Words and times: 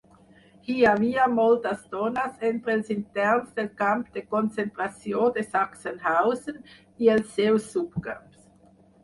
Hi 0.67 0.75
havia 0.91 1.25
moltes 1.39 1.83
dones 1.91 2.39
entre 2.49 2.73
els 2.77 2.89
interns 2.95 3.51
del 3.59 3.69
camp 3.83 4.01
de 4.17 4.25
concentració 4.33 5.29
de 5.37 5.45
Sachsenhausen 5.51 6.59
i 7.07 7.13
els 7.19 7.31
seus 7.39 7.71
subcamps. 7.77 8.43